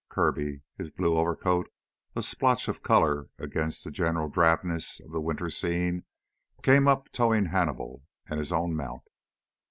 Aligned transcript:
Kirby, 0.09 0.63
his 0.79 0.89
blue 0.89 1.15
overcoat 1.15 1.71
a 2.15 2.23
splotch 2.23 2.67
of 2.67 2.81
color 2.81 3.29
against 3.37 3.83
the 3.83 3.91
general 3.91 4.29
drabness 4.31 4.99
of 4.99 5.11
the 5.11 5.21
winter 5.21 5.51
scene, 5.51 6.05
came 6.63 6.87
up 6.87 7.09
towing 7.11 7.45
Hannibal 7.45 8.01
and 8.27 8.39
his 8.39 8.51
own 8.51 8.73
mount. 8.75 9.03